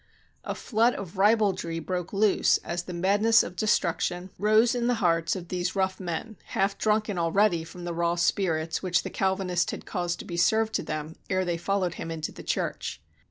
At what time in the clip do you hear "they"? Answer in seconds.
11.45-11.55